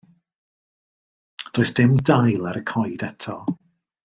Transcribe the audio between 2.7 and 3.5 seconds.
coed eto.